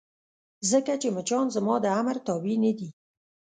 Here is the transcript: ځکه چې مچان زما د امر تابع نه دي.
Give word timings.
ځکه 0.71 0.93
چې 1.01 1.07
مچان 1.15 1.45
زما 1.55 1.75
د 1.83 1.87
امر 1.99 2.17
تابع 2.25 2.55
نه 2.63 2.71
دي. 2.77 2.89